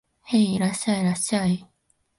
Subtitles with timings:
[0.23, 1.69] へい、いらっしゃい、いらっしゃい